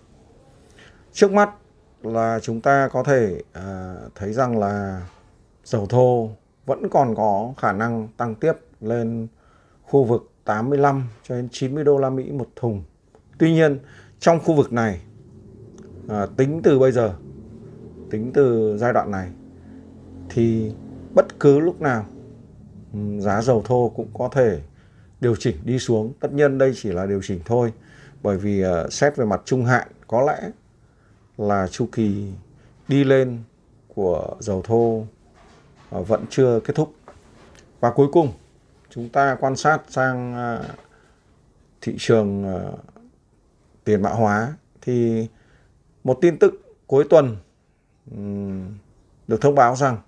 Trước 1.12 1.32
mắt 1.32 1.50
là 2.02 2.38
chúng 2.42 2.60
ta 2.60 2.88
có 2.92 3.02
thể 3.02 3.42
uh, 3.58 4.14
thấy 4.14 4.32
rằng 4.32 4.58
là 4.58 5.02
dầu 5.64 5.86
thô 5.86 6.30
vẫn 6.66 6.88
còn 6.88 7.14
có 7.14 7.52
khả 7.56 7.72
năng 7.72 8.08
tăng 8.16 8.34
tiếp 8.34 8.52
lên 8.80 9.26
khu 9.82 10.04
vực 10.04 10.32
85 10.44 11.08
cho 11.28 11.36
đến 11.36 11.48
90 11.52 11.84
đô 11.84 11.98
la 11.98 12.10
Mỹ 12.10 12.32
một 12.32 12.48
thùng. 12.56 12.82
Tuy 13.38 13.52
nhiên 13.52 13.78
trong 14.20 14.40
khu 14.40 14.54
vực 14.54 14.72
này 14.72 15.00
à, 16.08 16.26
tính 16.36 16.60
từ 16.62 16.78
bây 16.78 16.92
giờ, 16.92 17.14
tính 18.10 18.30
từ 18.34 18.76
giai 18.78 18.92
đoạn 18.92 19.10
này 19.10 19.30
thì 20.28 20.72
bất 21.14 21.40
cứ 21.40 21.60
lúc 21.60 21.80
nào 21.80 22.06
giá 23.18 23.42
dầu 23.42 23.62
thô 23.64 23.92
cũng 23.96 24.08
có 24.14 24.28
thể 24.32 24.60
điều 25.20 25.36
chỉnh 25.36 25.56
đi 25.64 25.78
xuống. 25.78 26.12
Tất 26.20 26.32
nhiên 26.32 26.58
đây 26.58 26.72
chỉ 26.76 26.92
là 26.92 27.06
điều 27.06 27.20
chỉnh 27.22 27.40
thôi 27.44 27.72
bởi 28.22 28.38
vì 28.38 28.62
à, 28.62 28.88
xét 28.90 29.16
về 29.16 29.24
mặt 29.24 29.42
trung 29.44 29.64
hạn 29.64 29.88
có 30.06 30.22
lẽ 30.22 30.50
là 31.38 31.68
chu 31.68 31.86
kỳ 31.92 32.32
đi 32.88 33.04
lên 33.04 33.38
của 33.94 34.36
dầu 34.40 34.62
thô 34.62 35.04
à, 35.90 36.00
vẫn 36.00 36.24
chưa 36.30 36.60
kết 36.60 36.76
thúc. 36.76 36.94
Và 37.80 37.90
cuối 37.90 38.08
cùng 38.12 38.32
chúng 38.94 39.08
ta 39.08 39.36
quan 39.40 39.56
sát 39.56 39.82
sang 39.88 40.34
à, 40.34 40.62
thị 41.80 41.94
trường 41.98 42.44
à, 42.44 42.58
tiền 43.84 44.02
mã 44.02 44.10
hóa 44.10 44.54
thì 44.80 45.28
một 46.04 46.18
tin 46.20 46.38
tức 46.38 46.54
cuối 46.86 47.04
tuần 47.10 47.36
được 49.28 49.40
thông 49.40 49.54
báo 49.54 49.76
rằng 49.76 49.98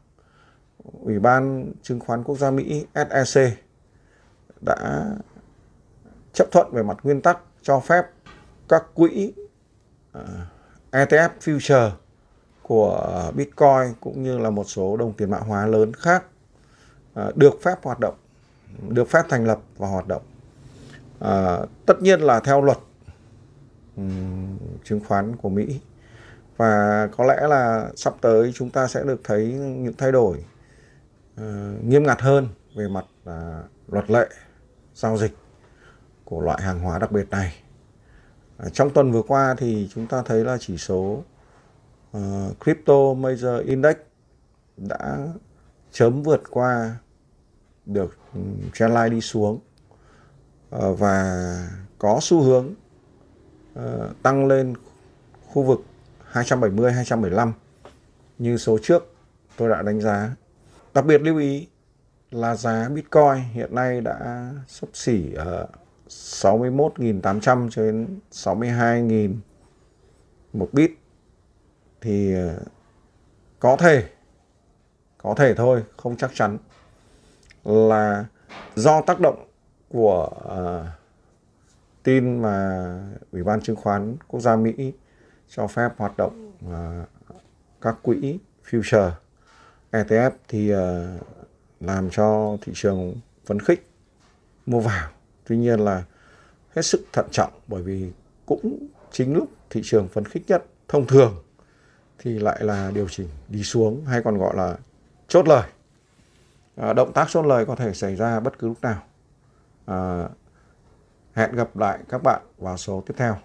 Ủy 1.03 1.19
ban 1.19 1.73
chứng 1.83 2.01
khoán 2.01 2.25
quốc 2.25 2.39
gia 2.39 2.51
Mỹ 2.51 2.87
SEC 3.27 3.53
đã 4.61 5.05
chấp 6.33 6.47
thuận 6.53 6.71
về 6.73 6.83
mặt 6.83 6.97
nguyên 7.03 7.21
tắc 7.21 7.39
cho 7.63 7.81
phép 7.81 8.07
các 8.69 8.85
quỹ 8.95 9.33
à, 10.13 10.23
ETF 10.91 11.29
future 11.41 11.91
của 12.63 13.33
Bitcoin 13.35 13.95
cũng 14.01 14.23
như 14.23 14.39
là 14.39 14.51
một 14.51 14.65
số 14.65 14.97
đồng 14.97 15.13
tiền 15.13 15.31
mã 15.31 15.39
hóa 15.39 15.67
lớn 15.67 15.93
khác 15.93 16.25
được 17.35 17.63
phép 17.63 17.75
hoạt 17.83 18.01
động, 18.01 18.15
được 18.89 19.09
phép 19.09 19.23
thành 19.29 19.45
lập 19.45 19.61
và 19.77 19.89
hoạt 19.89 20.07
động. 20.07 20.23
À, 21.21 21.59
tất 21.87 22.03
nhiên 22.03 22.21
là 22.21 22.41
theo 22.41 22.63
luật 22.63 22.79
chứng 24.85 25.01
khoán 25.09 25.37
của 25.37 25.49
Mỹ 25.49 25.81
và 26.57 27.09
có 27.17 27.25
lẽ 27.25 27.47
là 27.49 27.91
sắp 27.97 28.15
tới 28.21 28.53
chúng 28.55 28.71
ta 28.71 28.87
sẽ 28.87 29.03
được 29.05 29.21
thấy 29.25 29.47
những 29.53 29.95
thay 29.99 30.13
đổi 30.13 30.45
uh, 31.41 31.85
nghiêm 31.85 32.03
ngặt 32.03 32.21
hơn 32.21 32.49
về 32.77 32.89
mặt 32.89 33.05
uh, 33.31 33.93
luật 33.93 34.11
lệ 34.11 34.29
giao 34.95 35.19
dịch 35.19 35.37
của 36.25 36.41
loại 36.41 36.63
hàng 36.63 36.81
hóa 36.81 36.99
đặc 36.99 37.13
biệt 37.13 37.31
này. 37.31 37.55
À, 38.57 38.69
trong 38.73 38.91
tuần 38.91 39.13
vừa 39.13 39.23
qua 39.23 39.55
thì 39.59 39.89
chúng 39.95 40.07
ta 40.07 40.23
thấy 40.23 40.45
là 40.45 40.57
chỉ 40.61 40.77
số 40.77 41.23
uh, 42.17 42.21
Crypto 42.65 43.15
Major 43.17 43.67
Index 43.67 43.97
đã 44.77 45.29
chớm 45.93 46.23
vượt 46.23 46.43
qua 46.51 46.97
được 47.87 48.19
ừ, 48.35 48.41
trendline 48.75 49.09
đi 49.09 49.21
xuống 49.21 49.61
ờ, 50.71 50.93
và 50.95 51.55
có 51.99 52.19
xu 52.23 52.43
hướng 52.43 52.75
ờ, 53.75 54.11
tăng 54.23 54.47
lên 54.47 54.75
khu 55.47 55.63
vực 55.63 55.85
270 56.25 56.93
275 56.93 57.53
như 58.39 58.57
số 58.57 58.79
trước 58.83 59.15
tôi 59.57 59.69
đã 59.69 59.83
đánh 59.83 60.01
giá. 60.01 60.37
Đặc 60.95 61.07
biệt 61.07 61.21
lưu 61.21 61.39
ý 61.39 61.69
là 62.31 62.57
giá 62.57 62.89
Bitcoin 62.89 63.43
hiện 63.53 63.75
nay 63.75 64.01
đã 64.01 64.51
sấp 64.69 64.89
xỉ 64.93 65.33
ở 65.33 65.67
61.800 66.09 67.71
cho 67.71 67.83
đến 67.83 68.19
62.000 68.33 69.35
một 70.53 70.69
bit 70.73 70.91
thì 72.01 72.35
ờ, 72.35 72.59
có 73.61 73.77
thể 73.77 74.09
có 75.19 75.35
thể 75.35 75.55
thôi, 75.55 75.85
không 75.97 76.17
chắc 76.17 76.31
chắn 76.35 76.59
là 77.67 78.25
do 78.75 79.01
tác 79.01 79.21
động 79.21 79.47
của 79.89 80.31
uh, 80.45 80.87
tin 82.03 82.43
mà 82.43 82.85
ủy 83.33 83.43
ban 83.43 83.61
chứng 83.61 83.77
khoán 83.77 84.17
quốc 84.29 84.41
gia 84.41 84.57
Mỹ 84.57 84.93
cho 85.49 85.67
phép 85.67 85.89
hoạt 85.97 86.13
động 86.17 86.53
uh, 86.67 87.09
các 87.81 87.97
quỹ 88.03 88.39
future 88.71 89.11
ETF 89.93 90.31
thì 90.49 90.75
uh, 90.75 90.79
làm 91.81 92.11
cho 92.11 92.57
thị 92.63 92.73
trường 92.75 93.15
phấn 93.47 93.61
khích 93.61 93.87
mua 94.67 94.81
vào. 94.81 95.09
Tuy 95.49 95.57
nhiên 95.57 95.81
là 95.81 96.05
hết 96.77 96.83
sức 96.83 97.01
thận 97.13 97.27
trọng 97.31 97.53
bởi 97.67 97.83
vì 97.83 98.13
cũng 98.47 98.87
chính 99.13 99.35
lúc 99.35 99.49
thị 99.71 99.81
trường 99.85 100.09
phấn 100.09 100.25
khích 100.25 100.43
nhất 100.47 100.65
thông 100.89 101.07
thường 101.07 101.43
thì 102.19 102.39
lại 102.39 102.65
là 102.65 102.91
điều 102.95 103.09
chỉnh 103.09 103.29
đi 103.49 103.63
xuống 103.63 104.05
hay 104.05 104.23
còn 104.23 104.39
gọi 104.39 104.57
là 104.57 104.77
chốt 105.29 105.49
lời. 105.49 105.69
À, 106.77 106.93
động 106.93 107.13
tác 107.13 107.31
sốt 107.31 107.47
lời 107.47 107.67
có 107.67 107.77
thể 107.77 107.95
xảy 107.95 108.17
ra 108.17 108.41
bất 108.41 108.59
cứ 108.59 108.69
lúc 108.69 108.83
nào. 108.83 109.03
À, 109.87 110.29
hẹn 111.35 111.53
gặp 111.57 111.77
lại 111.77 111.99
các 112.09 112.23
bạn 112.23 112.43
vào 112.59 112.77
số 112.77 113.03
tiếp 113.07 113.15
theo. 113.17 113.37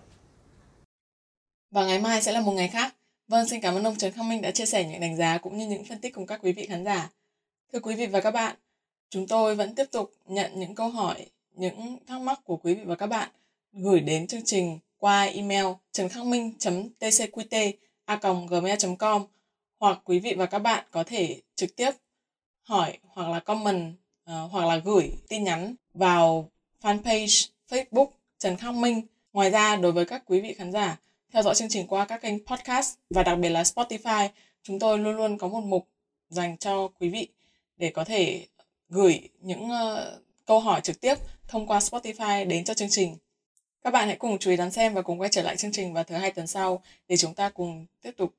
Và 1.71 1.85
ngày 1.85 1.99
mai 1.99 2.21
sẽ 2.21 2.31
là 2.31 2.41
một 2.41 2.51
ngày 2.51 2.67
khác. 2.67 2.95
Vâng, 3.27 3.47
xin 3.47 3.61
cảm 3.61 3.75
ơn 3.75 3.83
ông 3.83 3.95
Trần 3.95 4.11
Khắc 4.11 4.25
Minh 4.25 4.41
đã 4.41 4.51
chia 4.51 4.65
sẻ 4.65 4.85
những 4.85 5.01
đánh 5.01 5.17
giá 5.17 5.37
cũng 5.37 5.57
như 5.57 5.67
những 5.67 5.85
phân 5.85 6.01
tích 6.01 6.13
cùng 6.13 6.27
các 6.27 6.39
quý 6.43 6.51
vị 6.51 6.65
khán 6.65 6.85
giả. 6.85 7.09
Thưa 7.73 7.79
quý 7.79 7.95
vị 7.95 8.07
và 8.07 8.21
các 8.21 8.31
bạn, 8.31 8.55
chúng 9.09 9.27
tôi 9.27 9.55
vẫn 9.55 9.75
tiếp 9.75 9.85
tục 9.91 10.13
nhận 10.25 10.59
những 10.59 10.75
câu 10.75 10.89
hỏi, 10.89 11.25
những 11.53 11.97
thắc 12.07 12.21
mắc 12.21 12.39
của 12.43 12.57
quý 12.57 12.73
vị 12.73 12.83
và 12.85 12.95
các 12.95 13.07
bạn 13.07 13.29
gửi 13.73 13.99
đến 13.99 14.27
chương 14.27 14.45
trình 14.45 14.79
qua 14.97 15.23
email 15.23 15.65
trần 15.91 16.09
khắc 16.09 16.25
minh 16.25 16.53
tcqt 16.99 17.71
gmail 18.49 18.77
com 18.99 19.25
hoặc 19.79 19.99
quý 20.05 20.19
vị 20.19 20.35
và 20.37 20.45
các 20.45 20.59
bạn 20.59 20.85
có 20.91 21.03
thể 21.03 21.41
trực 21.55 21.75
tiếp 21.75 21.91
hỏi 22.71 22.97
hoặc 23.03 23.29
là 23.29 23.39
comment 23.39 23.93
uh, 24.31 24.51
hoặc 24.51 24.65
là 24.65 24.77
gửi 24.77 25.11
tin 25.27 25.43
nhắn 25.43 25.75
vào 25.93 26.49
fanpage 26.81 27.49
Facebook 27.69 28.07
Trần 28.37 28.57
Khắc 28.57 28.73
Minh. 28.73 29.01
Ngoài 29.33 29.49
ra 29.49 29.75
đối 29.75 29.91
với 29.91 30.05
các 30.05 30.23
quý 30.25 30.41
vị 30.41 30.53
khán 30.53 30.71
giả 30.71 30.97
theo 31.33 31.43
dõi 31.43 31.55
chương 31.55 31.69
trình 31.69 31.87
qua 31.87 32.05
các 32.05 32.21
kênh 32.21 32.45
podcast 32.45 32.95
và 33.09 33.23
đặc 33.23 33.39
biệt 33.39 33.49
là 33.49 33.63
Spotify, 33.63 34.29
chúng 34.63 34.79
tôi 34.79 34.99
luôn 34.99 35.15
luôn 35.15 35.37
có 35.37 35.47
một 35.47 35.61
mục 35.63 35.87
dành 36.29 36.57
cho 36.57 36.87
quý 36.87 37.09
vị 37.09 37.27
để 37.77 37.89
có 37.89 38.03
thể 38.03 38.47
gửi 38.89 39.29
những 39.41 39.65
uh, 39.65 40.23
câu 40.45 40.59
hỏi 40.59 40.81
trực 40.81 41.01
tiếp 41.01 41.15
thông 41.47 41.67
qua 41.67 41.79
Spotify 41.79 42.47
đến 42.47 42.63
cho 42.63 42.73
chương 42.73 42.89
trình. 42.89 43.17
Các 43.83 43.91
bạn 43.91 44.07
hãy 44.07 44.17
cùng 44.17 44.37
chú 44.39 44.51
ý 44.51 44.57
đón 44.57 44.71
xem 44.71 44.93
và 44.93 45.01
cùng 45.01 45.21
quay 45.21 45.29
trở 45.29 45.41
lại 45.41 45.57
chương 45.57 45.71
trình 45.71 45.93
vào 45.93 46.03
thứ 46.03 46.15
hai 46.15 46.31
tuần 46.31 46.47
sau 46.47 46.83
để 47.07 47.17
chúng 47.17 47.33
ta 47.33 47.49
cùng 47.49 47.85
tiếp 48.01 48.11
tục 48.17 48.33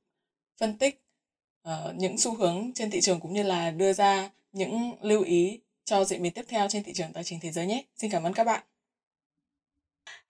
phân 0.58 0.78
tích 0.78 1.01
uh, 1.68 1.94
những 1.96 2.18
xu 2.18 2.36
hướng 2.36 2.72
trên 2.74 2.90
thị 2.90 3.00
trường 3.00 3.20
cũng 3.20 3.32
như 3.32 3.42
là 3.42 3.70
đưa 3.70 3.92
ra 3.92 4.30
những 4.52 4.96
lưu 5.00 5.22
ý 5.22 5.60
cho 5.84 6.04
diễn 6.04 6.22
biến 6.22 6.32
tiếp 6.32 6.44
theo 6.48 6.68
trên 6.68 6.82
thị 6.84 6.92
trường 6.92 7.12
tài 7.12 7.24
chính 7.24 7.40
thế 7.40 7.50
giới 7.50 7.66
nhé. 7.66 7.84
Xin 7.96 8.10
cảm 8.10 8.22
ơn 8.22 8.32
các 8.32 8.44
bạn. 8.44 8.60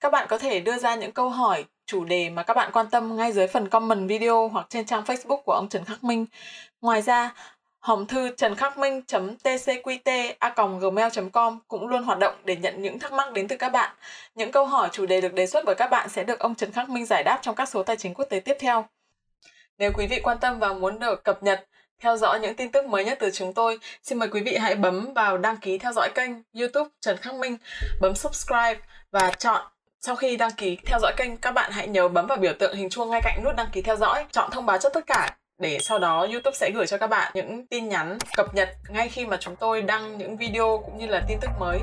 Các 0.01 0.13
bạn 0.13 0.27
có 0.31 0.39
thể 0.39 0.61
đưa 0.61 0.79
ra 0.79 0.95
những 0.95 1.13
câu 1.13 1.29
hỏi, 1.29 1.65
chủ 1.87 2.05
đề 2.05 2.31
mà 2.31 2.43
các 2.43 2.55
bạn 2.55 2.71
quan 2.73 2.87
tâm 2.91 3.17
ngay 3.17 3.33
dưới 3.33 3.47
phần 3.47 3.69
comment 3.69 4.09
video 4.09 4.49
hoặc 4.49 4.67
trên 4.71 4.87
trang 4.87 5.03
Facebook 5.03 5.43
của 5.43 5.53
ông 5.53 5.69
Trần 5.69 5.85
Khắc 5.85 6.05
Minh. 6.05 6.27
Ngoài 6.81 7.03
ra, 7.03 7.35
hòm 7.79 8.07
thư 8.07 8.35
trần 8.37 8.55
khắc 8.55 8.79
minh 8.79 9.03
tcqt 9.45 10.81
gmail 10.81 11.09
com 11.33 11.59
cũng 11.69 11.87
luôn 11.87 12.03
hoạt 12.03 12.19
động 12.19 12.35
để 12.45 12.57
nhận 12.57 12.83
những 12.83 12.99
thắc 12.99 13.13
mắc 13.13 13.33
đến 13.33 13.49
từ 13.49 13.57
các 13.57 13.69
bạn. 13.69 13.97
Những 14.35 14.53
câu 14.53 14.67
hỏi 14.67 14.89
chủ 14.93 15.07
đề 15.07 15.21
được 15.21 15.35
đề 15.35 15.47
xuất 15.47 15.65
bởi 15.67 15.75
các 15.75 15.91
bạn 15.91 16.09
sẽ 16.09 16.25
được 16.25 16.39
ông 16.39 16.55
Trần 16.55 16.73
Khắc 16.73 16.89
Minh 16.89 17.07
giải 17.07 17.23
đáp 17.25 17.39
trong 17.43 17.55
các 17.55 17.69
số 17.69 17.83
tài 17.83 17.97
chính 17.97 18.15
quốc 18.15 18.25
tế 18.25 18.41
tiếp 18.41 18.57
theo. 18.61 18.85
Nếu 19.83 19.93
quý 19.95 20.07
vị 20.07 20.21
quan 20.23 20.39
tâm 20.39 20.59
và 20.59 20.73
muốn 20.73 20.99
được 20.99 21.25
cập 21.25 21.43
nhật 21.43 21.65
theo 22.03 22.17
dõi 22.17 22.41
những 22.41 22.57
tin 22.57 22.73
tức 22.73 22.87
mới 22.87 23.05
nhất 23.05 23.19
từ 23.21 23.31
chúng 23.31 23.55
tôi, 23.55 23.79
xin 24.03 24.19
mời 24.19 24.29
quý 24.29 24.41
vị 24.41 24.57
hãy 24.57 24.75
bấm 24.75 25.13
vào 25.15 25.39
đăng 25.39 25.57
ký 25.57 25.79
theo 25.79 25.93
dõi 25.93 26.11
kênh 26.15 26.31
YouTube 26.59 26.91
Trần 27.01 27.17
Khắc 27.17 27.35
Minh, 27.35 27.57
bấm 28.01 28.15
subscribe 28.15 28.77
và 29.13 29.31
chọn 29.39 29.67
sau 30.01 30.17
khi 30.17 30.37
đăng 30.37 30.51
ký 30.57 30.79
theo 30.87 30.99
dõi 31.03 31.13
kênh, 31.17 31.37
các 31.37 31.51
bạn 31.51 31.71
hãy 31.73 31.89
nhớ 31.89 32.09
bấm 32.09 32.27
vào 32.27 32.39
biểu 32.39 32.53
tượng 32.59 32.77
hình 32.77 32.91
chuông 32.91 33.11
ngay 33.11 33.21
cạnh 33.25 33.45
nút 33.45 33.57
đăng 33.57 33.69
ký 33.73 33.83
theo 33.83 33.97
dõi, 33.97 34.25
chọn 34.33 34.51
thông 34.51 34.67
báo 34.67 34.79
cho 34.79 34.89
tất 34.89 35.07
cả 35.07 35.37
để 35.59 35.79
sau 35.81 35.99
đó 35.99 36.27
YouTube 36.33 36.57
sẽ 36.57 36.71
gửi 36.75 36.87
cho 36.87 36.99
các 36.99 37.07
bạn 37.07 37.33
những 37.35 37.67
tin 37.67 37.89
nhắn 37.89 38.19
cập 38.37 38.55
nhật 38.55 38.69
ngay 38.89 39.09
khi 39.09 39.27
mà 39.27 39.37
chúng 39.41 39.57
tôi 39.57 39.83
đăng 39.83 40.19
những 40.19 40.37
video 40.37 40.83
cũng 40.85 40.99
như 40.99 41.07
là 41.07 41.23
tin 41.29 41.39
tức 41.41 41.51
mới. 41.61 41.79